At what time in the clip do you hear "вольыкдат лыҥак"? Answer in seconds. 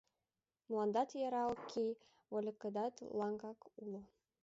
2.31-3.59